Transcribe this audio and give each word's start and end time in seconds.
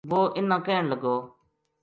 وہ 0.09 0.21
انھ 0.37 0.47
نا 0.51 0.57
کہن 0.65 0.83
لگو 0.91 1.15